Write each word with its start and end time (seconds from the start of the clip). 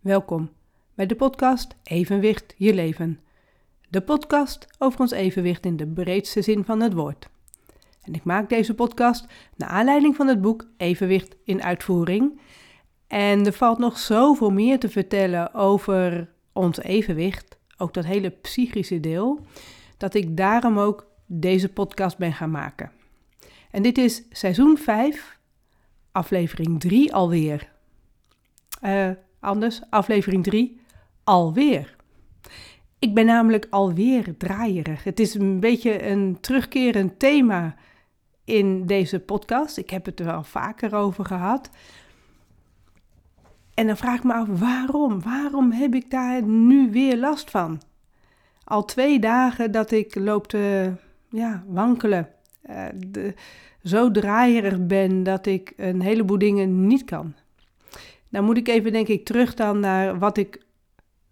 Welkom 0.00 0.50
bij 0.94 1.06
de 1.06 1.16
podcast 1.16 1.76
Evenwicht 1.82 2.54
je 2.56 2.74
leven. 2.74 3.20
De 3.88 4.00
podcast 4.00 4.66
over 4.78 5.00
ons 5.00 5.10
evenwicht 5.10 5.64
in 5.64 5.76
de 5.76 5.86
breedste 5.86 6.42
zin 6.42 6.64
van 6.64 6.80
het 6.80 6.92
woord. 6.92 7.28
En 8.02 8.14
ik 8.14 8.24
maak 8.24 8.48
deze 8.48 8.74
podcast 8.74 9.26
naar 9.56 9.68
aanleiding 9.68 10.16
van 10.16 10.26
het 10.26 10.40
boek 10.40 10.66
Evenwicht 10.76 11.36
in 11.44 11.62
uitvoering. 11.62 12.40
En 13.06 13.46
er 13.46 13.52
valt 13.52 13.78
nog 13.78 13.98
zoveel 13.98 14.50
meer 14.50 14.78
te 14.78 14.88
vertellen 14.88 15.54
over 15.54 16.32
ons 16.52 16.78
evenwicht, 16.78 17.58
ook 17.76 17.94
dat 17.94 18.04
hele 18.04 18.30
psychische 18.30 19.00
deel, 19.00 19.46
dat 19.96 20.14
ik 20.14 20.36
daarom 20.36 20.78
ook 20.78 21.06
deze 21.26 21.68
podcast 21.68 22.18
ben 22.18 22.32
gaan 22.32 22.50
maken. 22.50 22.92
En 23.70 23.82
dit 23.82 23.98
is 23.98 24.22
seizoen 24.30 24.78
5, 24.78 25.38
aflevering 26.12 26.80
3 26.80 27.14
alweer. 27.14 27.72
Uh, 28.82 29.10
anders, 29.40 29.80
aflevering 29.90 30.44
3, 30.44 30.80
alweer. 31.24 31.96
Ik 32.98 33.14
ben 33.14 33.26
namelijk 33.26 33.66
alweer 33.70 34.36
draaierig. 34.36 35.04
Het 35.04 35.20
is 35.20 35.34
een 35.34 35.60
beetje 35.60 36.06
een 36.08 36.38
terugkerend 36.40 37.18
thema 37.18 37.74
in 38.44 38.86
deze 38.86 39.20
podcast. 39.20 39.76
Ik 39.76 39.90
heb 39.90 40.04
het 40.04 40.20
er 40.20 40.26
wel 40.26 40.42
vaker 40.42 40.94
over 40.94 41.24
gehad. 41.24 41.70
En 43.74 43.86
dan 43.86 43.96
vraag 43.96 44.16
ik 44.16 44.24
me 44.24 44.32
af 44.32 44.46
waarom? 44.48 45.22
Waarom 45.22 45.72
heb 45.72 45.94
ik 45.94 46.10
daar 46.10 46.42
nu 46.42 46.90
weer 46.90 47.16
last 47.16 47.50
van? 47.50 47.80
Al 48.64 48.84
twee 48.84 49.18
dagen 49.18 49.72
dat 49.72 49.90
ik 49.90 50.14
loop 50.14 50.46
te 50.46 50.92
ja, 51.28 51.64
wankelen. 51.66 52.28
Uh, 52.70 52.84
de, 53.06 53.34
zo 53.82 54.10
draaierig 54.10 54.86
ben 54.86 55.22
dat 55.22 55.46
ik 55.46 55.72
een 55.76 56.00
heleboel 56.00 56.38
dingen 56.38 56.86
niet 56.86 57.04
kan. 57.04 57.34
Nou 58.30 58.44
moet 58.44 58.56
ik 58.56 58.68
even 58.68 58.92
denk 58.92 59.08
ik 59.08 59.24
terug 59.24 59.54
dan 59.54 59.80
naar 59.80 60.18
wat 60.18 60.36
ik 60.36 60.62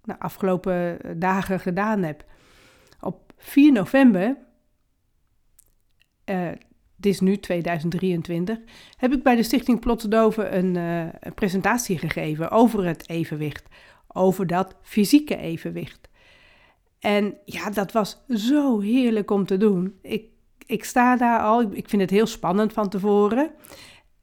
de 0.02 0.18
afgelopen 0.20 0.98
dagen 1.18 1.60
gedaan 1.60 2.02
heb. 2.02 2.24
Op 3.00 3.32
4 3.36 3.72
november, 3.72 4.36
uh, 6.24 6.46
het 6.96 7.06
is 7.06 7.20
nu 7.20 7.36
2023, 7.36 8.58
heb 8.96 9.12
ik 9.12 9.22
bij 9.22 9.36
de 9.36 9.42
Stichting 9.42 9.80
Plotsedoven 9.80 10.56
een, 10.56 10.74
uh, 10.74 11.00
een 11.20 11.34
presentatie 11.34 11.98
gegeven 11.98 12.50
over 12.50 12.86
het 12.86 13.08
evenwicht. 13.08 13.66
Over 14.06 14.46
dat 14.46 14.76
fysieke 14.82 15.36
evenwicht. 15.36 16.08
En 16.98 17.36
ja, 17.44 17.70
dat 17.70 17.92
was 17.92 18.24
zo 18.28 18.80
heerlijk 18.80 19.30
om 19.30 19.46
te 19.46 19.56
doen. 19.56 19.98
Ik, 20.02 20.24
ik 20.66 20.84
sta 20.84 21.16
daar 21.16 21.40
al, 21.40 21.72
ik 21.72 21.88
vind 21.88 22.02
het 22.02 22.10
heel 22.10 22.26
spannend 22.26 22.72
van 22.72 22.88
tevoren. 22.88 23.50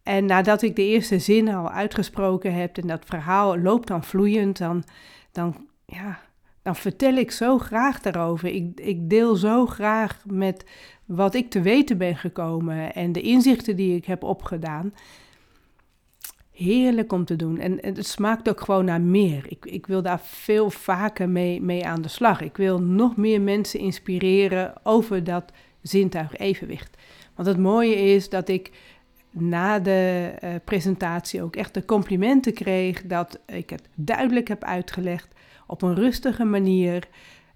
En 0.06 0.25
nadat 0.25 0.61
ik 0.61 0.75
de 0.75 0.86
eerste 0.86 1.20
zin 1.20 1.50
al 1.50 1.70
uitgesproken 1.70 2.53
heb 2.53 2.78
en 2.78 2.88
dat 2.88 3.06
verhaal 3.06 3.58
loopt 3.58 3.88
dan 3.88 4.03
vloeiend, 4.03 4.58
dan, 4.58 4.84
dan, 5.31 5.67
ja, 5.86 6.20
dan 6.62 6.75
vertel 6.75 7.14
ik 7.14 7.31
zo 7.31 7.58
graag 7.58 8.02
daarover. 8.02 8.50
Ik, 8.50 8.80
ik 8.80 9.09
deel 9.09 9.36
zo 9.36 9.66
graag 9.66 10.23
met 10.25 10.66
wat 11.06 11.36
ik 11.36 11.50
te 11.50 11.62
weten 11.62 11.97
ben 11.97 12.16
gekomen 12.17 12.94
en 12.94 13.12
de 13.12 13.22
inzichten 13.22 13.75
die 13.75 13.95
ik 13.95 14.06
heb 14.06 14.23
opgedaan. 14.23 14.94
Heerlijk 16.52 17.14
om 17.14 17.25
te 17.25 17.36
doen. 17.36 17.59
En, 17.59 17.78
het 17.81 18.08
smaakt 18.08 18.50
ook 18.50 18.62
gewoon 18.62 18.86
naar 18.86 19.02
meer. 19.02 19.45
Ik, 19.47 19.66
ik 19.66 19.88
wil 19.88 20.02
daar 20.02 20.22
veel 20.22 20.69
vaker 20.69 21.30
mee, 21.30 21.62
mee 21.62 21.86
aan 21.86 22.02
de 22.02 22.08
slag. 22.08 22.42
Ik 22.42 22.58
wil 22.58 22.81
nog 22.81 23.17
meer 23.17 23.42
mensen 23.42 23.80
inspireren 23.80 24.73
over 24.84 25.23
dat 25.23 25.52
zintuig 25.81 26.38
evenwicht. 26.38 26.97
Want 27.36 27.47
het 27.47 27.58
mooie 27.58 27.95
is 27.95 28.30
dat 28.30 28.50
ik 28.50 28.72
na 29.36 29.80
de 29.80 30.33
uh, 30.44 30.50
presentatie 30.66 31.44
ook 31.44 31.55
echt 31.55 31.73
de 31.73 31.86
complimenten 31.86 32.53
kreeg 32.53 33.05
dat 33.05 33.39
ik 33.45 33.69
het 33.69 33.89
duidelijk 33.95 34.47
heb 34.47 34.64
uitgelegd 34.64 35.36
op 35.67 35.81
een 35.81 35.95
rustige 35.95 36.44
manier. 36.44 37.08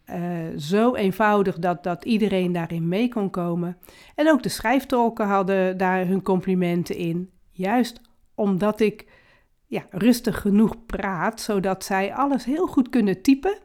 Uh, 0.09 0.57
zo 0.57 0.95
eenvoudig 0.95 1.59
dat, 1.59 1.83
dat 1.83 2.05
iedereen 2.05 2.51
daarin 2.51 2.87
mee 2.87 3.09
kon 3.09 3.29
komen. 3.29 3.77
En 4.15 4.29
ook 4.29 4.43
de 4.43 4.49
schrijftolken 4.49 5.27
hadden 5.27 5.77
daar 5.77 6.07
hun 6.07 6.21
complimenten 6.21 6.95
in. 6.95 7.29
Juist 7.51 8.01
omdat 8.35 8.79
ik 8.79 9.05
ja, 9.65 9.85
rustig 9.89 10.41
genoeg 10.41 10.85
praat, 10.85 11.41
zodat 11.41 11.83
zij 11.83 12.13
alles 12.13 12.45
heel 12.45 12.67
goed 12.67 12.89
kunnen 12.89 13.21
typen. 13.21 13.57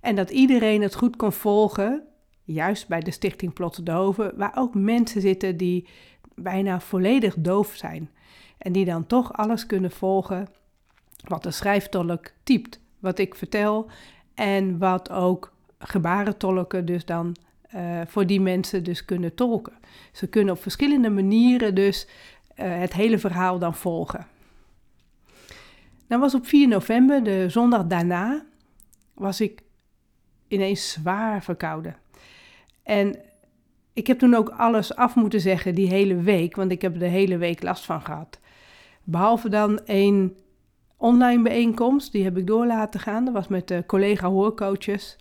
En 0.00 0.16
dat 0.16 0.30
iedereen 0.30 0.82
het 0.82 0.94
goed 0.94 1.16
kon 1.16 1.32
volgen. 1.32 2.02
Juist 2.44 2.88
bij 2.88 3.00
de 3.00 3.10
Stichting 3.10 3.52
Plotte 3.52 3.82
Doven, 3.82 4.32
waar 4.36 4.52
ook 4.54 4.74
mensen 4.74 5.20
zitten 5.20 5.56
die 5.56 5.88
bijna 6.34 6.80
volledig 6.80 7.34
doof 7.38 7.74
zijn. 7.74 8.10
En 8.58 8.72
die 8.72 8.84
dan 8.84 9.06
toch 9.06 9.32
alles 9.32 9.66
kunnen 9.66 9.90
volgen 9.90 10.48
wat 11.28 11.42
de 11.42 11.50
schrijftolk 11.50 12.30
typt, 12.42 12.80
wat 12.98 13.18
ik 13.18 13.34
vertel 13.34 13.90
en 14.34 14.78
wat 14.78 15.10
ook 15.10 15.52
gebarentolken 15.78 16.84
dus 16.84 17.04
dan 17.04 17.36
uh, 17.74 18.00
voor 18.06 18.26
die 18.26 18.40
mensen 18.40 18.84
dus 18.84 19.04
kunnen 19.04 19.34
tolken. 19.34 19.72
Ze 20.12 20.26
kunnen 20.26 20.54
op 20.54 20.62
verschillende 20.62 21.10
manieren 21.10 21.74
dus 21.74 22.06
uh, 22.56 22.78
het 22.78 22.92
hele 22.92 23.18
verhaal 23.18 23.58
dan 23.58 23.74
volgen. 23.74 24.26
Dan 26.06 26.20
was 26.20 26.34
op 26.34 26.46
4 26.46 26.68
november, 26.68 27.24
de 27.24 27.48
zondag 27.48 27.86
daarna, 27.86 28.44
was 29.14 29.40
ik 29.40 29.62
ineens 30.48 30.90
zwaar 30.90 31.42
verkouden. 31.42 31.96
En 32.82 33.16
ik 33.92 34.06
heb 34.06 34.18
toen 34.18 34.34
ook 34.34 34.48
alles 34.48 34.96
af 34.96 35.14
moeten 35.14 35.40
zeggen 35.40 35.74
die 35.74 35.88
hele 35.88 36.16
week, 36.16 36.56
want 36.56 36.72
ik 36.72 36.82
heb 36.82 36.98
de 36.98 37.06
hele 37.06 37.36
week 37.36 37.62
last 37.62 37.84
van 37.84 38.02
gehad. 38.02 38.40
Behalve 39.04 39.48
dan 39.48 39.84
één 39.84 40.36
online 40.96 41.42
bijeenkomst, 41.42 42.12
die 42.12 42.24
heb 42.24 42.36
ik 42.36 42.46
door 42.46 42.66
laten 42.66 43.00
gaan. 43.00 43.24
Dat 43.24 43.34
was 43.34 43.48
met 43.48 43.68
de 43.68 43.84
collega 43.86 44.28
hoorcoaches. 44.28 45.16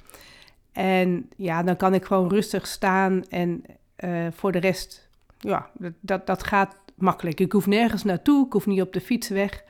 En 0.72 1.30
ja, 1.36 1.64
dan 1.64 1.76
kan 1.76 1.94
ik 1.94 2.06
gewoon 2.06 2.30
rustig 2.30 2.68
staan 2.68 3.24
en 3.30 3.64
uh, 4.00 4.28
voor 4.32 4.52
de 4.52 4.60
rest, 4.60 5.10
ja, 5.40 5.70
dat, 6.00 6.28
dat 6.28 6.44
gaat 6.44 6.76
makkelijk. 6.96 7.40
Ik 7.40 7.52
hoef 7.52 7.68
nergens 7.68 8.04
naartoe, 8.04 8.46
ik 8.46 8.54
hoef 8.54 8.66
niet 8.66 8.82
op 8.82 8.94
de 8.94 9.02
fiets 9.02 9.30
weg. 9.30 9.64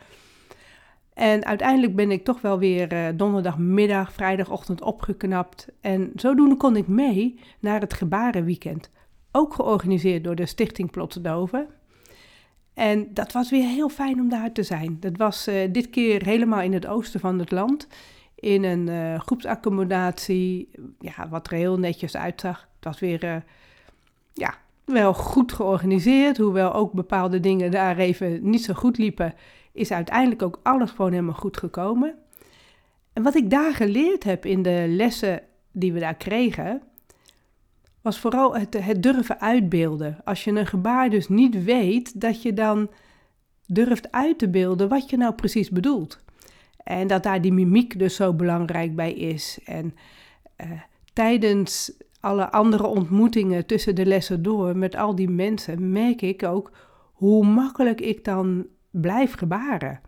En 1.21 1.45
uiteindelijk 1.45 1.95
ben 1.95 2.11
ik 2.11 2.23
toch 2.23 2.41
wel 2.41 2.59
weer 2.59 2.93
uh, 2.93 3.07
donderdagmiddag, 3.15 4.13
vrijdagochtend 4.13 4.81
opgeknapt. 4.81 5.67
En 5.81 6.11
zodoende 6.15 6.57
kon 6.57 6.75
ik 6.75 6.87
mee 6.87 7.39
naar 7.59 7.79
het 7.79 7.93
Gebarenweekend. 7.93 8.89
Ook 9.31 9.53
georganiseerd 9.53 10.23
door 10.23 10.35
de 10.35 10.45
Stichting 10.45 10.91
Plotsedoven. 10.91 11.67
En 12.73 13.07
dat 13.13 13.31
was 13.31 13.49
weer 13.49 13.67
heel 13.67 13.89
fijn 13.89 14.19
om 14.19 14.29
daar 14.29 14.51
te 14.51 14.63
zijn. 14.63 14.97
Dat 14.99 15.17
was 15.17 15.47
uh, 15.47 15.55
dit 15.71 15.89
keer 15.89 16.25
helemaal 16.25 16.61
in 16.61 16.73
het 16.73 16.87
oosten 16.87 17.19
van 17.19 17.39
het 17.39 17.51
land. 17.51 17.87
In 18.35 18.63
een 18.63 18.87
uh, 18.87 19.19
groepsaccommodatie, 19.19 20.69
ja, 20.99 21.29
wat 21.29 21.47
er 21.47 21.57
heel 21.57 21.79
netjes 21.79 22.17
uitzag. 22.17 22.67
Het 22.75 22.85
was 22.85 22.99
weer 22.99 23.43
ja, 24.33 24.53
wel 24.85 25.13
goed 25.13 25.53
georganiseerd. 25.53 26.37
Hoewel 26.37 26.73
ook 26.73 26.93
bepaalde 26.93 27.39
dingen 27.39 27.71
daar 27.71 27.97
even 27.97 28.49
niet 28.49 28.63
zo 28.63 28.73
goed 28.73 28.97
liepen 28.97 29.33
is 29.73 29.91
uiteindelijk 29.91 30.41
ook 30.41 30.59
alles 30.63 30.91
gewoon 30.91 31.11
helemaal 31.11 31.33
goed 31.33 31.57
gekomen. 31.57 32.15
En 33.13 33.23
wat 33.23 33.35
ik 33.35 33.49
daar 33.49 33.73
geleerd 33.73 34.23
heb 34.23 34.45
in 34.45 34.61
de 34.61 34.85
lessen 34.87 35.41
die 35.71 35.93
we 35.93 35.99
daar 35.99 36.15
kregen, 36.15 36.81
was 38.01 38.19
vooral 38.19 38.55
het, 38.55 39.03
durven 39.03 39.39
uitbeelden. 39.39 40.17
Als 40.23 40.43
je 40.43 40.51
een 40.51 40.67
gebaar 40.67 41.09
dus 41.09 41.29
niet 41.29 41.63
weet, 41.63 42.21
dat 42.21 42.41
je 42.41 42.53
dan 42.53 42.89
durft 43.65 44.11
uit 44.11 44.39
te 44.39 44.49
beelden 44.49 44.89
wat 44.89 45.09
je 45.09 45.17
nou 45.17 45.33
precies 45.33 45.69
bedoelt. 45.69 46.19
En 46.83 47.07
dat 47.07 47.23
daar 47.23 47.41
die 47.41 47.53
mimiek 47.53 47.99
dus 47.99 48.15
zo 48.15 48.33
belangrijk 48.33 48.95
bij 48.95 49.13
is. 49.13 49.59
En 49.65 49.95
uh, 50.57 50.71
tijdens 51.13 51.91
alle 52.21 52.51
andere 52.51 52.87
ontmoetingen 52.87 53.65
tussen 53.65 53.95
de 53.95 54.05
lessen 54.05 54.43
door 54.43 54.77
met 54.77 54.95
al 54.95 55.15
die 55.15 55.29
mensen 55.29 55.91
merk 55.91 56.21
ik 56.21 56.43
ook 56.43 56.71
hoe 57.13 57.45
makkelijk 57.45 58.01
ik 58.01 58.23
dan 58.23 58.65
blijf 58.91 59.33
gebaren. 59.33 60.01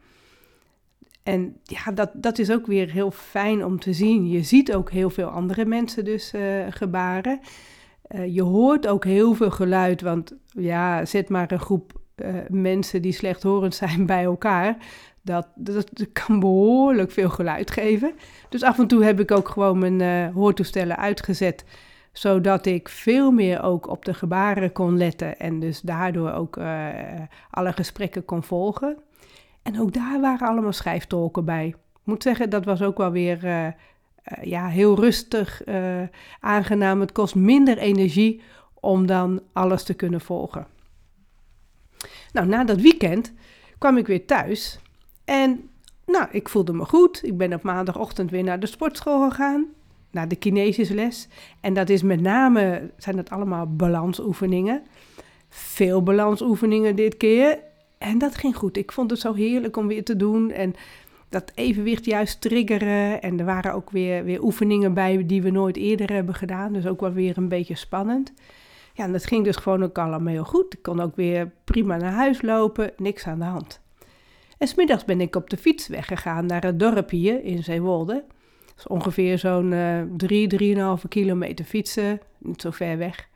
En 1.24 1.56
ja, 1.64 1.92
dat, 1.92 2.10
dat 2.14 2.40
is 2.40 2.52
ook 2.52 2.66
weer 2.66 2.92
heel 2.92 3.12
fijn 3.12 3.66
om 3.66 3.80
te 3.80 3.94
zien. 3.94 4.30
Je 4.30 4.44
ziet 4.44 4.74
ook 4.74 4.92
heel 4.92 5.10
veel 5.10 5.28
andere 5.28 5.66
mensen 5.66 6.06
dus 6.06 6.34
uh, 6.34 6.66
gebaren. 6.70 7.40
Uh, 8.16 8.36
je 8.36 8.42
hoort 8.42 8.88
ook 8.88 9.04
heel 9.06 9.34
veel 9.34 9.52
geluid, 9.52 10.02
want 10.02 10.36
ja, 10.46 11.06
zet 11.06 11.30
maar 11.30 11.52
een 11.52 11.60
groep 11.60 12.02
uh, 12.16 12.36
mensen 12.48 13.02
die 13.02 13.12
slechthorend 13.12 13.76
zijn 13.76 14.06
bij 14.16 14.24
elkaar. 14.24 14.78
Dat, 15.22 15.48
dat, 15.56 15.90
dat, 15.92 16.12
kan 16.12 16.40
behoorlijk 16.40 17.12
veel 17.12 17.30
geluid 17.30 17.72
geven. 17.72 18.14
Dus 18.50 18.64
af 18.64 18.80
en 18.80 18.88
toe 18.88 19.04
heb 19.04 19.20
ik 19.20 19.32
ook 19.32 19.50
gewoon 19.50 19.80
mijn 19.80 20.32
hoortoestellen 20.34 20.98
uitgezet 20.98 21.66
zodat 22.14 22.66
ik 22.66 22.90
veel 22.90 23.32
meer 23.32 23.64
ook 23.64 23.88
op 23.88 24.06
de 24.06 24.14
gebaren 24.14 24.72
kon 24.72 24.98
letten 24.98 25.40
en 25.40 25.60
dus 25.60 25.82
daardoor 25.82 26.32
ook 26.32 26.58
uh, 26.58 26.88
alle 27.50 27.74
gesprekken 27.74 28.26
kon 28.26 28.44
volgen. 28.44 28.98
En 29.62 29.80
ook 29.80 29.94
daar 29.94 30.22
waren 30.22 30.48
allemaal 30.48 30.74
schrijftolken 30.74 31.46
bij. 31.46 31.68
Ik 31.68 31.76
moet 32.04 32.24
zeggen, 32.24 32.50
dat 32.50 32.66
was 32.66 32.82
ook 32.82 32.98
wel 32.98 33.12
weer 33.12 33.44
uh, 33.44 33.66
uh, 33.66 33.72
ja, 34.42 34.68
heel 34.68 34.96
rustig, 34.96 35.62
aangenaam. 36.40 37.00
Het 37.00 37.12
kost 37.12 37.36
minder 37.36 37.78
energie 37.78 38.42
om 38.74 39.06
dan 39.06 39.42
alles 39.54 39.84
te 39.84 39.94
kunnen 39.94 40.22
volgen. 40.22 40.68
Nou, 42.34 42.48
na 42.48 42.64
dat 42.64 42.82
weekend 42.82 43.34
kwam 43.78 43.98
ik 43.98 44.08
weer 44.08 44.26
thuis 44.26 44.80
en 45.26 45.70
Nou, 46.06 46.28
ik 46.32 46.50
voelde 46.50 46.74
me 46.74 46.86
goed. 46.86 47.24
Ik 47.24 47.38
ben 47.38 47.54
op 47.54 47.64
maandagochtend 47.64 48.32
weer 48.32 48.44
naar 48.44 48.60
de 48.60 48.66
sportschool 48.66 49.30
gegaan, 49.30 49.66
naar 50.14 50.28
de 50.28 50.36
kinesisles. 50.36 51.28
En 51.62 51.74
dat 51.74 51.90
is 51.90 52.04
met 52.04 52.22
name, 52.22 52.92
zijn 52.98 53.16
dat 53.16 53.30
allemaal 53.30 53.76
balansoefeningen. 53.76 54.82
Veel 55.50 56.04
balansoefeningen 56.04 56.96
dit 56.96 57.18
keer. 57.18 57.60
En 57.98 58.18
dat 58.18 58.36
ging 58.36 58.56
goed. 58.56 58.78
Ik 58.78 58.92
vond 58.92 59.10
het 59.10 59.20
zo 59.20 59.34
heerlijk 59.34 59.78
om 59.78 59.88
weer 59.88 60.04
te 60.04 60.16
doen. 60.16 60.52
En 60.52 60.76
dat 61.30 61.52
evenwicht 61.56 62.06
juist 62.06 62.42
triggeren. 62.42 63.22
En 63.22 63.40
er 63.40 63.46
waren 63.46 63.74
ook 63.74 63.90
weer, 63.90 64.24
weer 64.24 64.44
oefeningen 64.44 64.94
bij 64.94 65.26
die 65.26 65.42
we 65.42 65.50
nooit 65.50 65.78
eerder 65.78 66.14
hebben 66.14 66.36
gedaan. 66.36 66.74
Dus 66.74 66.88
ook 66.88 67.00
wel 67.00 67.14
weer 67.14 67.38
een 67.38 67.50
beetje 67.50 67.76
spannend. 67.76 68.34
Ja, 68.94 69.04
en 69.04 69.12
dat 69.12 69.26
ging 69.26 69.44
dus 69.44 69.56
gewoon 69.56 69.84
ook 69.84 69.98
allemaal 69.98 70.34
heel 70.34 70.44
goed. 70.44 70.74
Ik 70.74 70.82
kon 70.82 71.00
ook 71.00 71.16
weer 71.16 71.52
prima 71.64 71.98
naar 71.98 72.12
huis 72.12 72.42
lopen, 72.42 72.92
niks 72.98 73.28
aan 73.28 73.40
de 73.40 73.46
hand. 73.46 73.82
En 74.58 74.68
smiddags 74.68 75.06
ben 75.06 75.22
ik 75.22 75.36
op 75.36 75.50
de 75.50 75.58
fiets 75.58 75.88
weggegaan 75.88 76.46
naar 76.46 76.64
het 76.64 76.80
dorp 76.80 77.10
hier 77.10 77.44
in 77.44 77.64
Zeewolde. 77.64 78.24
Is 78.78 78.88
ongeveer 78.88 79.38
zo'n 79.38 79.72
uh, 79.72 80.02
drie, 80.18 80.48
drieënhalve 80.48 81.08
kilometer 81.08 81.66
fietsen, 81.66 82.20
niet 82.38 82.62
zo 82.62 82.72
ver 82.72 82.98
weg. 82.98 83.30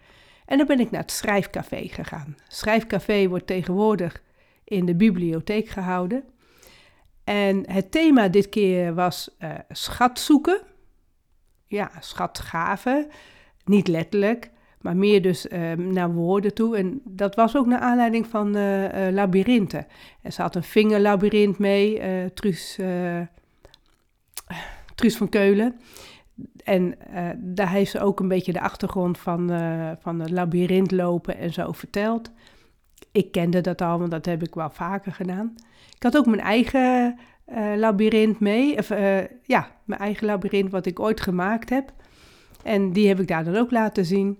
En 0.45 0.57
dan 0.57 0.67
ben 0.67 0.79
ik 0.79 0.91
naar 0.91 1.01
het 1.01 1.11
schrijfcafé 1.11 1.87
gegaan. 1.87 2.35
Schrijfcafé 2.47 3.27
wordt 3.27 3.47
tegenwoordig 3.47 4.23
in 4.63 4.85
de 4.85 4.95
bibliotheek 4.95 5.69
gehouden. 5.69 6.23
En 7.23 7.71
het 7.71 7.91
thema 7.91 8.27
dit 8.27 8.49
keer 8.49 8.93
was 8.93 9.35
uh, 9.39 9.51
schat 9.69 10.19
zoeken. 10.19 10.61
Ja, 11.67 11.91
schatgaven. 11.99 13.07
Niet 13.65 13.87
letterlijk, 13.87 14.51
maar 14.81 14.97
meer 14.97 15.21
dus 15.21 15.45
uh, 15.45 15.73
naar 15.73 16.13
woorden 16.13 16.53
toe. 16.53 16.77
En 16.77 17.01
dat 17.05 17.35
was 17.35 17.55
ook 17.57 17.65
naar 17.65 17.79
aanleiding 17.79 18.27
van 18.27 18.55
uh. 18.55 19.17
En 20.21 20.33
ze 20.33 20.41
had 20.41 20.55
een 20.55 20.63
vingerlabyrint 20.63 21.57
mee, 21.57 22.01
Truus, 22.33 22.79
Truus 24.97 25.17
van 25.17 25.29
Keulen. 25.29 25.75
En 26.63 26.97
daar 27.37 27.69
heeft 27.69 27.91
ze 27.91 27.99
ook 27.99 28.19
een 28.19 28.27
beetje 28.27 28.53
de 28.53 28.61
achtergrond 28.61 29.17
van, 29.17 29.49
van 29.99 30.19
het 30.19 30.29
labyrint 30.29 30.91
lopen 30.91 31.37
en 31.37 31.53
zo 31.53 31.71
verteld. 31.71 32.31
Ik 33.11 33.31
kende 33.31 33.61
dat 33.61 33.81
al, 33.81 33.99
want 33.99 34.11
dat 34.11 34.25
heb 34.25 34.43
ik 34.43 34.55
wel 34.55 34.69
vaker 34.69 35.11
gedaan. 35.11 35.55
Ik 35.95 36.03
had 36.03 36.17
ook 36.17 36.25
mijn 36.25 36.39
eigen 36.39 37.19
uh, 37.47 37.75
labyrint 37.75 38.39
mee. 38.39 38.77
Of, 38.77 38.89
ja, 39.43 39.71
mijn 39.83 40.01
eigen 40.01 40.25
labyrint 40.25 40.71
wat 40.71 40.85
ik 40.85 40.99
ooit 40.99 41.21
gemaakt 41.21 41.69
heb. 41.69 41.93
En 42.63 42.91
die 42.91 43.07
heb 43.07 43.19
ik 43.19 43.27
daar 43.27 43.43
dan 43.43 43.55
ook 43.55 43.71
laten 43.71 44.05
zien. 44.05 44.39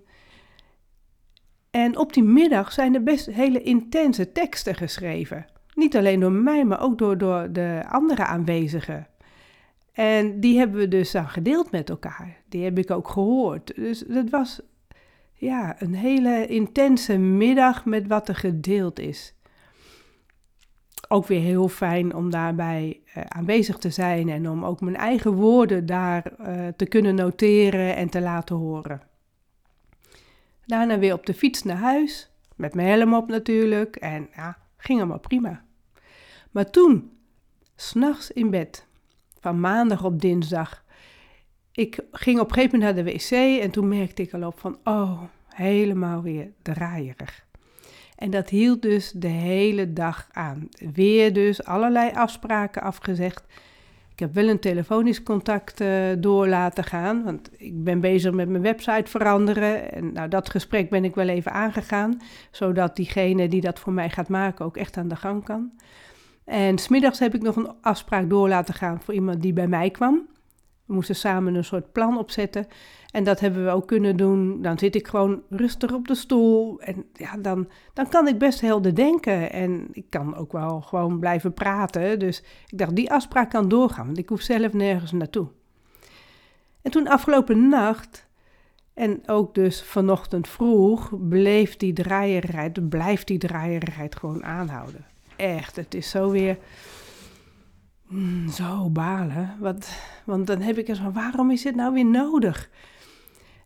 En 1.70 1.98
op 1.98 2.12
die 2.12 2.22
middag 2.22 2.72
zijn 2.72 2.94
er 2.94 3.02
best 3.02 3.26
hele 3.26 3.62
intense 3.62 4.32
teksten 4.32 4.74
geschreven. 4.74 5.46
Niet 5.74 5.96
alleen 5.96 6.20
door 6.20 6.32
mij, 6.32 6.64
maar 6.64 6.82
ook 6.82 6.98
door, 6.98 7.18
door 7.18 7.52
de 7.52 7.82
andere 7.88 8.24
aanwezigen. 8.24 9.06
En 9.98 10.40
die 10.40 10.58
hebben 10.58 10.78
we 10.78 10.88
dus 10.88 11.10
dan 11.10 11.28
gedeeld 11.28 11.70
met 11.70 11.90
elkaar. 11.90 12.36
Die 12.48 12.64
heb 12.64 12.78
ik 12.78 12.90
ook 12.90 13.08
gehoord. 13.08 13.74
Dus 13.74 14.04
het 14.08 14.30
was 14.30 14.60
ja, 15.32 15.82
een 15.82 15.94
hele 15.94 16.46
intense 16.46 17.16
middag 17.16 17.84
met 17.84 18.06
wat 18.06 18.28
er 18.28 18.34
gedeeld 18.34 18.98
is. 18.98 19.34
Ook 21.08 21.26
weer 21.26 21.40
heel 21.40 21.68
fijn 21.68 22.14
om 22.14 22.30
daarbij 22.30 23.00
uh, 23.06 23.24
aanwezig 23.28 23.78
te 23.78 23.90
zijn 23.90 24.28
en 24.28 24.50
om 24.50 24.64
ook 24.64 24.80
mijn 24.80 24.96
eigen 24.96 25.32
woorden 25.32 25.86
daar 25.86 26.32
uh, 26.40 26.66
te 26.76 26.86
kunnen 26.86 27.14
noteren 27.14 27.96
en 27.96 28.08
te 28.08 28.20
laten 28.20 28.56
horen. 28.56 29.02
Daarna 30.66 30.98
weer 30.98 31.14
op 31.14 31.26
de 31.26 31.34
fiets 31.34 31.62
naar 31.62 31.76
huis, 31.76 32.30
met 32.56 32.74
mijn 32.74 32.88
helm 32.88 33.14
op 33.14 33.28
natuurlijk, 33.28 33.96
en 33.96 34.28
ja, 34.34 34.58
ging 34.76 34.98
allemaal 34.98 35.18
prima. 35.18 35.64
Maar 36.50 36.70
toen, 36.70 37.12
s'nachts 37.76 38.30
in 38.30 38.50
bed, 38.50 38.87
van 39.40 39.60
maandag 39.60 40.04
op 40.04 40.20
dinsdag, 40.20 40.84
ik 41.72 41.98
ging 42.12 42.40
op 42.40 42.48
een 42.48 42.54
gegeven 42.54 42.78
moment 42.78 42.96
naar 42.96 43.04
de 43.04 43.12
wc 43.12 43.60
en 43.62 43.70
toen 43.70 43.88
merkte 43.88 44.22
ik 44.22 44.34
al 44.34 44.46
op 44.46 44.58
van, 44.58 44.78
oh, 44.84 45.22
helemaal 45.48 46.22
weer 46.22 46.50
draaierig. 46.62 47.46
En 48.16 48.30
dat 48.30 48.48
hield 48.48 48.82
dus 48.82 49.12
de 49.12 49.28
hele 49.28 49.92
dag 49.92 50.28
aan. 50.32 50.68
Weer 50.92 51.32
dus 51.32 51.64
allerlei 51.64 52.10
afspraken 52.14 52.82
afgezegd. 52.82 53.44
Ik 54.12 54.24
heb 54.24 54.34
wel 54.34 54.48
een 54.48 54.60
telefonisch 54.60 55.22
contact 55.22 55.80
uh, 55.80 56.06
door 56.18 56.48
laten 56.48 56.84
gaan, 56.84 57.24
want 57.24 57.50
ik 57.56 57.84
ben 57.84 58.00
bezig 58.00 58.32
met 58.32 58.48
mijn 58.48 58.62
website 58.62 59.10
veranderen. 59.10 59.92
En 59.92 60.12
nou, 60.12 60.28
dat 60.28 60.50
gesprek 60.50 60.90
ben 60.90 61.04
ik 61.04 61.14
wel 61.14 61.28
even 61.28 61.52
aangegaan, 61.52 62.20
zodat 62.50 62.96
diegene 62.96 63.48
die 63.48 63.60
dat 63.60 63.78
voor 63.78 63.92
mij 63.92 64.10
gaat 64.10 64.28
maken 64.28 64.64
ook 64.64 64.76
echt 64.76 64.96
aan 64.96 65.08
de 65.08 65.16
gang 65.16 65.44
kan. 65.44 65.72
En 66.48 66.78
smiddags 66.78 67.18
heb 67.18 67.34
ik 67.34 67.42
nog 67.42 67.56
een 67.56 67.72
afspraak 67.80 68.30
door 68.30 68.48
laten 68.48 68.74
gaan 68.74 69.00
voor 69.00 69.14
iemand 69.14 69.42
die 69.42 69.52
bij 69.52 69.68
mij 69.68 69.90
kwam. 69.90 70.26
We 70.84 70.94
moesten 70.94 71.14
samen 71.14 71.54
een 71.54 71.64
soort 71.64 71.92
plan 71.92 72.18
opzetten. 72.18 72.66
En 73.10 73.24
dat 73.24 73.40
hebben 73.40 73.64
we 73.64 73.70
ook 73.70 73.86
kunnen 73.86 74.16
doen. 74.16 74.62
Dan 74.62 74.78
zit 74.78 74.94
ik 74.94 75.08
gewoon 75.08 75.42
rustig 75.50 75.92
op 75.92 76.08
de 76.08 76.14
stoel. 76.14 76.80
En 76.80 77.04
ja, 77.12 77.36
dan, 77.36 77.68
dan 77.92 78.08
kan 78.08 78.28
ik 78.28 78.38
best 78.38 78.60
helder 78.60 78.94
denken. 78.94 79.52
En 79.52 79.88
ik 79.92 80.04
kan 80.08 80.36
ook 80.36 80.52
wel 80.52 80.80
gewoon 80.80 81.18
blijven 81.18 81.54
praten. 81.54 82.18
Dus 82.18 82.42
ik 82.66 82.78
dacht, 82.78 82.96
die 82.96 83.12
afspraak 83.12 83.50
kan 83.50 83.68
doorgaan. 83.68 84.06
Want 84.06 84.18
ik 84.18 84.28
hoef 84.28 84.40
zelf 84.40 84.72
nergens 84.72 85.12
naartoe. 85.12 85.48
En 86.82 86.90
toen 86.90 87.08
afgelopen 87.08 87.68
nacht. 87.68 88.26
En 88.94 89.20
ook 89.26 89.54
dus 89.54 89.82
vanochtend 89.82 90.48
vroeg 90.48 91.28
bleef 91.28 91.76
die 91.76 91.92
draaierigheid, 91.92 92.88
blijft 92.88 93.26
die 93.26 93.38
draaierigheid 93.38 94.16
gewoon 94.16 94.44
aanhouden. 94.44 95.06
Echt, 95.38 95.76
het 95.76 95.94
is 95.94 96.10
zo 96.10 96.30
weer 96.30 96.58
mm, 98.08 98.48
zo 98.48 98.90
balen. 98.90 99.56
Wat, 99.58 99.90
want 100.24 100.46
dan 100.46 100.60
heb 100.60 100.78
ik 100.78 100.88
eens 100.88 100.98
van, 100.98 101.12
waarom 101.12 101.50
is 101.50 101.62
dit 101.62 101.74
nou 101.74 101.92
weer 101.92 102.06
nodig? 102.06 102.70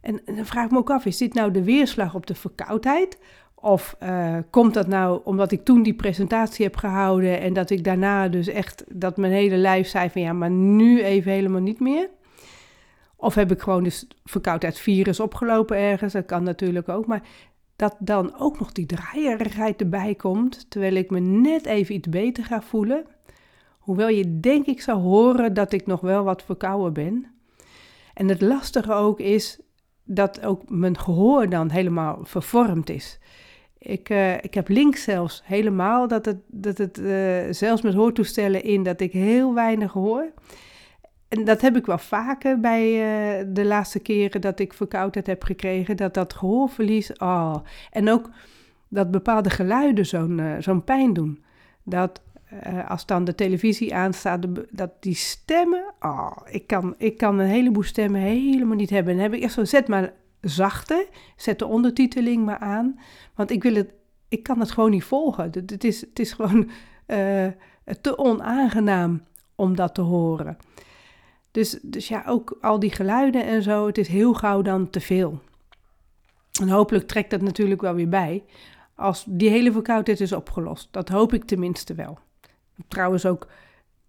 En, 0.00 0.20
dan 0.24 0.46
vraag 0.46 0.64
ik 0.64 0.70
me 0.70 0.78
ook 0.78 0.90
af, 0.90 1.04
is 1.04 1.16
dit 1.16 1.34
nou 1.34 1.50
de 1.50 1.62
weerslag 1.64 2.14
op 2.14 2.26
de 2.26 2.34
verkoudheid? 2.34 3.18
Of 3.54 3.96
uh, 4.02 4.36
komt 4.50 4.74
dat 4.74 4.86
nou 4.86 5.20
omdat 5.24 5.52
ik 5.52 5.64
toen 5.64 5.82
die 5.82 5.94
presentatie 5.94 6.64
heb 6.64 6.76
gehouden 6.76 7.40
en 7.40 7.52
dat 7.52 7.70
ik 7.70 7.84
daarna 7.84 8.28
dus 8.28 8.46
echt, 8.46 8.84
dat 8.88 9.16
mijn 9.16 9.32
hele 9.32 9.56
lijf 9.56 9.88
zei 9.88 10.10
van 10.10 10.22
ja, 10.22 10.32
maar 10.32 10.50
nu 10.50 11.02
even 11.02 11.32
helemaal 11.32 11.60
niet 11.60 11.80
meer? 11.80 12.08
Of 13.16 13.34
heb 13.34 13.52
ik 13.52 13.60
gewoon 13.60 13.84
dus 13.84 14.06
verkoudheidsvirus 14.24 15.20
opgelopen 15.20 15.76
ergens? 15.76 16.12
Dat 16.12 16.26
kan 16.26 16.42
natuurlijk 16.42 16.88
ook. 16.88 17.06
Maar 17.06 17.22
dat 17.82 17.96
dan 17.98 18.34
ook 18.38 18.58
nog 18.58 18.72
die 18.72 18.86
draaierigheid 18.86 19.80
erbij 19.80 20.14
komt, 20.14 20.70
terwijl 20.70 20.94
ik 20.94 21.10
me 21.10 21.18
net 21.20 21.66
even 21.66 21.94
iets 21.94 22.08
beter 22.08 22.44
ga 22.44 22.62
voelen. 22.62 23.04
Hoewel 23.78 24.08
je 24.08 24.40
denk 24.40 24.66
ik 24.66 24.80
zou 24.80 25.00
horen 25.00 25.54
dat 25.54 25.72
ik 25.72 25.86
nog 25.86 26.00
wel 26.00 26.24
wat 26.24 26.42
verkouden 26.42 26.92
ben. 26.92 27.26
En 28.14 28.28
het 28.28 28.40
lastige 28.40 28.92
ook 28.92 29.20
is 29.20 29.60
dat 30.04 30.44
ook 30.44 30.70
mijn 30.70 30.98
gehoor 30.98 31.48
dan 31.48 31.70
helemaal 31.70 32.18
vervormd 32.22 32.90
is. 32.90 33.18
Ik, 33.78 34.10
uh, 34.10 34.34
ik 34.34 34.54
heb 34.54 34.68
links 34.68 35.02
zelfs 35.02 35.42
helemaal 35.44 36.08
dat 36.08 36.24
het, 36.24 36.38
dat 36.46 36.78
het 36.78 36.98
uh, 36.98 37.40
zelfs 37.50 37.82
met 37.82 37.94
hoortoestellen 37.94 38.64
in 38.64 38.82
dat 38.82 39.00
ik 39.00 39.12
heel 39.12 39.54
weinig 39.54 39.92
hoor. 39.92 40.32
En 41.32 41.44
dat 41.44 41.60
heb 41.60 41.76
ik 41.76 41.86
wel 41.86 41.98
vaker 41.98 42.60
bij 42.60 42.90
uh, 42.90 43.46
de 43.48 43.64
laatste 43.64 43.98
keren 43.98 44.40
dat 44.40 44.58
ik 44.58 44.72
verkoudheid 44.72 45.26
heb 45.26 45.44
gekregen, 45.44 45.96
dat 45.96 46.14
dat 46.14 46.34
gehoorverlies, 46.34 47.12
oh. 47.12 47.56
En 47.90 48.10
ook 48.10 48.30
dat 48.88 49.10
bepaalde 49.10 49.50
geluiden 49.50 50.06
zo'n 50.06 50.56
zo'n 50.58 50.84
pijn 50.84 51.12
doen. 51.12 51.44
Dat 51.82 52.20
uh, 52.66 52.90
als 52.90 53.06
dan 53.06 53.24
de 53.24 53.34
televisie 53.34 53.94
aanstaat, 53.94 54.46
dat 54.70 54.90
die 55.00 55.14
stemmen, 55.14 55.84
oh, 56.00 56.36
ik 56.44 56.66
kan, 56.66 56.94
ik 56.98 57.16
kan 57.16 57.38
een 57.38 57.48
heleboel 57.48 57.82
stemmen 57.82 58.20
helemaal 58.20 58.76
niet 58.76 58.90
hebben. 58.90 59.12
En 59.12 59.18
dan 59.18 59.30
heb 59.30 59.38
ik 59.38 59.44
echt 59.44 59.52
zo, 59.52 59.64
zet 59.64 59.88
maar 59.88 60.12
zachter, 60.40 61.06
zet 61.36 61.58
de 61.58 61.66
ondertiteling 61.66 62.44
maar 62.44 62.58
aan, 62.58 62.98
want 63.34 63.50
ik 63.50 63.62
wil 63.62 63.74
het, 63.74 63.92
ik 64.28 64.42
kan 64.42 64.60
het 64.60 64.70
gewoon 64.70 64.90
niet 64.90 65.04
volgen. 65.04 65.44
Het, 65.44 65.84
is, 65.84 66.00
het 66.00 66.18
is 66.18 66.32
gewoon 66.32 66.70
te 68.00 68.18
onaangenaam 68.18 69.22
om 69.54 69.76
dat 69.76 69.94
te 69.94 70.00
horen. 70.00 70.56
Dus, 71.52 71.78
dus 71.82 72.08
ja, 72.08 72.22
ook 72.26 72.58
al 72.60 72.78
die 72.78 72.90
geluiden 72.90 73.46
en 73.46 73.62
zo, 73.62 73.86
het 73.86 73.98
is 73.98 74.08
heel 74.08 74.34
gauw 74.34 74.62
dan 74.62 74.90
te 74.90 75.00
veel. 75.00 75.40
En 76.60 76.68
hopelijk 76.68 77.06
trekt 77.06 77.30
dat 77.30 77.40
natuurlijk 77.40 77.80
wel 77.80 77.94
weer 77.94 78.08
bij 78.08 78.44
als 78.94 79.24
die 79.28 79.48
hele 79.50 79.72
verkoudheid 79.72 80.20
is 80.20 80.32
opgelost. 80.32 80.88
Dat 80.90 81.08
hoop 81.08 81.32
ik 81.32 81.44
tenminste 81.44 81.94
wel. 81.94 82.18
Trouwens 82.88 83.26
ook 83.26 83.48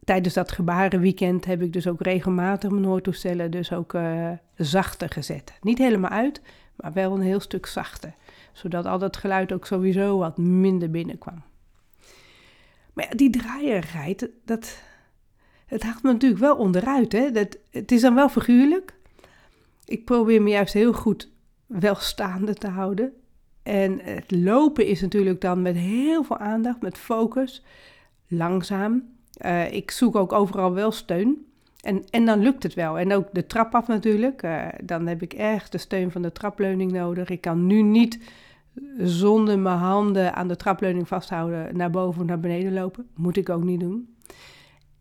tijdens 0.03 0.33
dat 0.33 0.51
gebarenweekend 0.51 1.45
heb 1.45 1.62
ik 1.62 1.73
dus 1.73 1.88
ook 1.88 2.01
regelmatig 2.01 2.69
mijn 2.69 2.85
hoortoestellen 2.85 3.51
dus 3.51 3.71
ook 3.73 3.93
uh, 3.93 4.31
zachter 4.55 5.09
gezet. 5.09 5.53
Niet 5.62 5.77
helemaal 5.77 6.09
uit, 6.09 6.41
maar 6.75 6.93
wel 6.93 7.13
een 7.13 7.21
heel 7.21 7.39
stuk 7.39 7.65
zachter. 7.65 8.15
Zodat 8.51 8.85
al 8.85 9.00
dat 9.00 9.17
geluid 9.17 9.53
ook 9.53 9.65
sowieso 9.65 10.17
wat 10.17 10.38
minder 10.38 10.89
binnenkwam. 10.89 11.43
Maar 12.93 13.05
ja, 13.09 13.15
die 13.15 13.29
draaierigheid, 13.29 14.29
dat, 14.45 14.81
het 15.65 15.84
haalt 15.84 16.03
me 16.03 16.12
natuurlijk 16.12 16.41
wel 16.41 16.55
onderuit. 16.55 17.12
Hè? 17.12 17.32
Dat, 17.32 17.58
het 17.70 17.91
is 17.91 18.01
dan 18.01 18.15
wel 18.15 18.29
figuurlijk. 18.29 18.93
Ik 19.86 20.05
probeer 20.05 20.41
me 20.41 20.50
juist 20.50 20.74
heel 20.74 20.93
goed 20.93 21.32
wel 21.65 21.96
staande 21.96 22.53
te 22.53 22.67
houden. 22.67 23.13
En 23.63 24.00
het 24.00 24.32
lopen 24.32 24.86
is 24.86 25.01
natuurlijk 25.01 25.41
dan 25.41 25.62
met 25.62 25.75
heel 25.75 26.24
veel 26.24 26.38
aandacht, 26.38 26.82
met 26.82 26.98
focus 26.98 27.63
langzaam. 28.27 29.03
ik 29.72 29.91
zoek 29.91 30.15
ook 30.15 30.34
overal 30.34 30.74
wel 30.74 30.91
steun. 30.91 31.46
En, 31.82 32.03
en 32.10 32.25
dan 32.25 32.39
lukt 32.39 32.63
het 32.63 32.74
wel. 32.74 33.00
En 33.00 33.13
ook 33.13 33.27
de 33.32 33.46
trap 33.46 33.75
af 33.75 33.88
natuurlijk. 33.88 34.48
dan 34.84 35.08
heb 35.08 35.22
ik 35.22 35.34
echt 35.34 35.72
de 35.72 35.77
steun 35.77 36.12
van 36.12 36.22
de 36.22 36.32
trapleuning 36.32 36.91
nodig. 36.91 37.29
Ik 37.29 37.41
kan 37.41 37.67
nu 37.67 37.82
niet 37.82 38.20
zonder 38.98 39.60
mijn 39.60 39.77
handen 39.77 40.36
aan 40.36 40.48
de 40.48 40.55
trapleuning 40.55 41.08
vasthouden 41.08 41.77
naar 41.77 41.89
boven 41.89 42.22
of 42.22 42.27
naar 42.27 42.39
beneden 42.39 42.74
lopen. 42.74 43.08
Moet 43.15 43.38
ik 43.38 43.50
ook 43.50 43.63
niet 43.63 43.79
doen. 43.79 44.12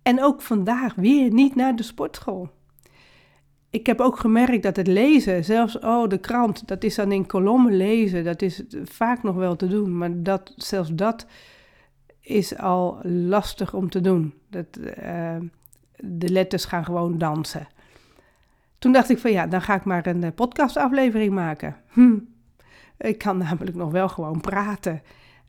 En 0.03 0.23
ook 0.23 0.43
vandaag 0.43 0.95
weer 0.95 1.33
niet 1.33 1.55
naar 1.55 1.77
de 1.77 1.83
sportschool. 1.83 2.51
Ik 3.71 3.87
heb 3.87 4.01
ook 4.01 4.19
gemerkt 4.19 4.63
dat 4.63 4.77
het 4.77 4.87
lezen, 4.87 5.45
zelfs 5.45 5.79
oh, 5.79 6.09
de 6.09 6.19
krant, 6.19 6.69
dat 6.69 6.85
is 6.85 6.95
dan 6.95 7.13
in 7.13 7.27
kolommen 7.27 7.77
lezen, 7.77 8.25
dat 8.25 8.43
is 8.43 8.63
vaak 8.85 9.23
nog 9.23 9.35
wel 9.35 9.57
te 9.57 9.67
doen. 9.67 9.99
Maar 9.99 10.23
dat, 10.23 10.53
zelfs 10.57 10.91
dat 10.93 11.27
is 12.21 12.59
al 12.59 12.99
lastig 13.03 13.75
om 13.75 13.91
te 13.91 14.01
doen. 14.01 14.35
Dat, 14.51 14.67
uh, 14.79 15.37
de 15.97 16.29
letters 16.29 16.65
gaan 16.65 16.85
gewoon 16.85 17.19
dansen. 17.19 17.69
Toen 18.79 18.93
dacht 18.93 19.11
ik 19.11 19.19
van 19.19 19.33
ja, 19.33 19.47
dan 19.47 19.63
ga 19.63 19.75
ik 19.75 19.85
maar 19.85 20.07
een 20.07 20.25
eh, 20.25 20.31
podcastaflevering 20.35 21.35
maken. 21.35 21.77
Hm. 21.89 22.19
Ik 22.99 23.19
kan 23.19 23.37
namelijk 23.37 23.77
nog 23.77 23.91
wel 23.91 24.09
gewoon 24.09 24.41
praten. 24.41 25.03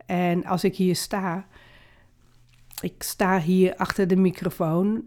En 0.06 0.46
als 0.46 0.64
ik 0.64 0.76
hier 0.76 0.96
sta, 0.96 1.46
ik 2.84 3.04
sta 3.04 3.40
hier 3.40 3.76
achter 3.76 4.08
de 4.08 4.16
microfoon, 4.16 5.04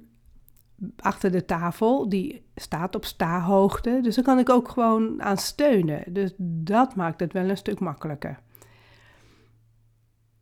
achter 0.98 1.32
de 1.32 1.44
tafel, 1.44 2.08
die 2.08 2.44
staat 2.54 2.94
op 2.94 3.04
sta-hoogte. 3.04 3.98
Dus 4.02 4.14
dan 4.14 4.24
kan 4.24 4.38
ik 4.38 4.50
ook 4.50 4.68
gewoon 4.68 5.22
aan 5.22 5.36
steunen. 5.36 6.02
Dus 6.12 6.34
dat 6.38 6.94
maakt 6.94 7.20
het 7.20 7.32
wel 7.32 7.48
een 7.48 7.56
stuk 7.56 7.80
makkelijker. 7.80 8.38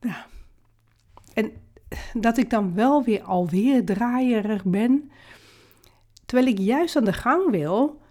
Ja. 0.01 0.27
En 1.35 1.53
dat 2.13 2.37
ik 2.37 2.51
dan 2.51 2.75
wel 2.75 3.05
weer 3.05 3.23
alweer 3.23 3.85
draaierig 3.85 4.65
ben, 4.65 5.11
terwijl 6.27 6.49
ik 6.49 6.59
juist 6.59 6.97
aan 6.97 7.05
de 7.05 7.13
gang 7.13 7.51
wil 7.51 8.03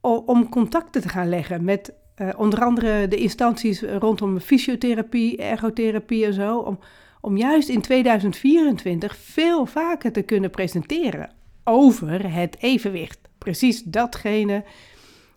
om 0.00 0.48
contacten 0.48 1.02
te 1.02 1.08
gaan 1.08 1.28
leggen 1.28 1.64
met 1.64 1.94
uh, 2.16 2.28
onder 2.36 2.64
andere 2.64 3.08
de 3.08 3.16
instanties 3.16 3.82
rondom 3.82 4.40
fysiotherapie, 4.40 5.36
ergotherapie 5.36 6.24
en 6.24 6.32
zo, 6.32 6.58
om, 6.58 6.78
om 7.22 7.36
juist 7.36 7.68
in 7.68 7.80
2024 7.80 9.16
veel 9.16 9.66
vaker 9.66 10.12
te 10.12 10.22
kunnen 10.22 10.50
presenteren 10.50 11.30
over 11.64 12.32
het 12.34 12.56
evenwicht. 12.60 13.18
Precies 13.38 13.82
datgene 13.82 14.64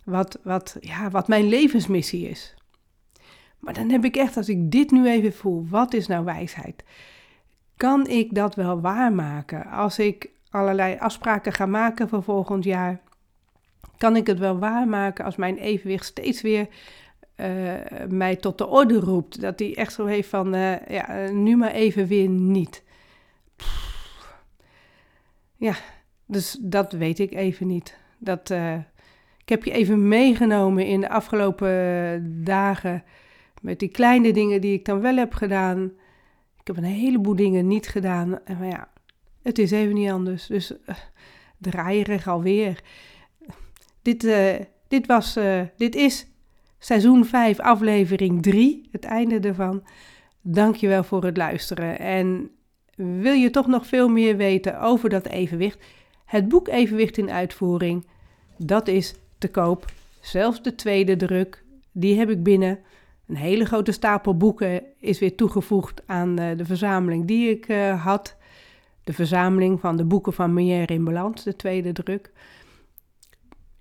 wat, 0.04 0.40
wat, 0.44 0.78
ja, 0.80 1.10
wat 1.10 1.28
mijn 1.28 1.48
levensmissie 1.48 2.30
is. 2.30 2.56
Maar 3.60 3.74
dan 3.74 3.90
heb 3.90 4.06
ik 4.06 4.16
echt, 4.16 4.38
als 4.38 4.50
ik 4.50 4.72
dit 4.72 4.92
nu 4.92 5.08
even 5.08 5.34
voel, 5.34 5.66
wat 5.70 5.94
is 5.94 6.08
nou 6.08 6.26
wijsheid? 6.26 6.84
Kan 7.78 8.08
ik 8.08 8.36
dat 8.36 8.56
wel 8.56 8.82
waarmaken 8.82 9.66
als 9.66 10.00
ik 10.00 10.30
allerlei 10.50 10.98
afspraken 11.00 11.54
ga 11.54 11.66
maken 11.66 12.10
voor 12.10 12.24
volgend 12.24 12.64
jaar? 12.64 13.02
Kan 13.98 14.16
ik 14.16 14.28
het 14.28 14.40
wel 14.40 14.60
waarmaken 14.60 15.26
als 15.26 15.36
mijn 15.36 15.58
evenwicht 15.58 16.06
steeds 16.06 16.42
weer 16.42 16.68
uh, 17.38 17.74
mij 18.10 18.36
tot 18.36 18.58
de 18.58 18.68
orde 18.68 19.00
roept? 19.00 19.42
Dat 19.42 19.60
hij 19.60 19.76
echt 19.76 19.94
zo 19.94 20.06
heeft 20.06 20.30
van, 20.30 20.56
uh, 20.56 20.88
ja, 20.88 21.30
nu 21.32 21.56
maar 21.56 21.72
even 21.72 22.08
weer 22.08 22.30
niet. 22.30 22.84
Ja, 25.56 25.76
dus 26.26 26.58
dat 26.62 26.92
weet 26.92 27.20
ik 27.20 27.34
even 27.34 27.68
niet. 27.68 27.98
Dat, 28.18 28.50
uh, 28.50 28.76
ik 29.38 29.50
heb 29.50 29.64
je 29.64 29.72
even 29.72 30.08
meegenomen 30.08 30.86
in 30.86 31.02
de 31.02 31.10
afgelopen 31.10 32.44
dagen 32.44 33.04
met 33.62 33.80
die 33.80 33.90
kleine 33.90 34.34
dingen 34.34 34.62
die 34.62 34.74
ik 34.74 34.86
dan 34.86 35.02
wel 35.02 35.16
heb 35.16 35.34
gedaan. 35.34 35.84
Ik 36.60 36.68
heb 36.68 36.78
een 36.78 36.84
heleboel 36.84 37.36
dingen 37.36 37.68
niet 37.68 37.88
gedaan. 37.88 38.46
En 38.46 38.58
maar 38.58 38.68
ja, 38.68 38.90
het 39.42 39.60
is 39.60 39.72
even 39.72 39.94
niet 39.94 40.10
anders. 40.10 40.48
Dus 40.48 40.72
uh, 40.72 40.96
draaierig 41.58 42.28
alweer. 42.28 42.84
Dit, 44.02 44.28
dit, 44.88 45.06
was, 45.06 45.40
dit 45.78 45.96
is 45.96 46.28
seizoen 46.86 47.26
5, 47.26 47.60
aflevering 47.60 48.42
3, 48.42 48.88
het 48.92 49.04
einde 49.04 49.40
ervan. 49.40 49.84
Dankjewel 50.42 51.04
voor 51.04 51.24
het 51.24 51.38
luisteren. 51.38 52.00
En 52.00 52.50
wil 52.96 53.34
je 53.34 53.50
toch 53.50 53.68
nog 53.68 53.88
veel 53.88 54.10
meer 54.10 54.38
weten 54.38 54.80
over 54.80 55.10
dat 55.10 55.26
evenwicht? 55.26 55.86
Het 56.26 56.48
boek 56.48 56.68
Evenwicht 56.68 57.18
in 57.18 57.32
Uitvoering, 57.32 58.08
dat 58.58 58.88
is 58.88 59.16
te 59.38 59.48
koop. 59.48 59.86
Zelfs 60.22 60.62
de 60.62 60.76
tweede 60.76 61.16
druk, 61.16 61.64
die 61.92 62.18
heb 62.18 62.30
ik 62.30 62.44
binnen. 62.44 62.80
Een 63.28 63.36
hele 63.36 63.66
grote 63.66 63.92
stapel 63.92 64.38
boeken 64.38 64.84
is 65.00 65.20
weer 65.20 65.36
toegevoegd 65.36 66.02
aan 66.06 66.40
uh, 66.40 66.58
de 66.58 66.66
verzameling 66.66 67.26
die 67.26 67.50
ik 67.50 67.68
uh, 67.68 68.04
had. 68.04 68.36
De 69.04 69.14
verzameling 69.14 69.80
van 69.80 69.98
de 69.98 70.06
boeken 70.06 70.34
van 70.34 70.54
Meijer 70.54 70.92
in 70.92 71.04
Balans, 71.04 71.44
de 71.44 71.56
tweede 71.56 71.92
druk. 71.92 72.32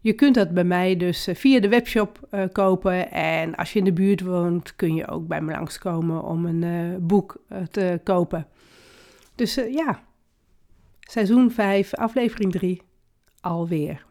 Je 0.05 0.13
kunt 0.13 0.35
dat 0.35 0.51
bij 0.51 0.65
mij 0.65 0.97
dus 0.97 1.29
uh, 1.29 1.35
via 1.35 1.61
de 1.61 1.69
webshop 1.69 2.29
kopen. 2.53 3.11
En 3.11 3.55
als 3.55 3.73
je 3.73 3.79
in 3.79 3.85
de 3.85 3.93
buurt 3.93 4.21
woont, 4.21 4.77
kun 4.77 4.95
je 4.95 5.09
ook 5.09 5.27
bij 5.27 5.41
me 5.41 5.53
langskomen 5.53 6.23
om 6.23 6.47
een 6.47 6.97
boek 7.07 7.37
te 7.71 8.01
kopen. 8.03 8.47
Dus 9.35 9.55
ja, 9.55 10.03
Seizoen 11.01 11.51
5, 11.51 11.95
aflevering 11.95 12.53
3, 12.53 12.83
alweer. 13.41 14.05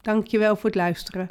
Dankjewel 0.00 0.56
voor 0.56 0.64
het 0.64 0.74
luisteren. 0.74 1.30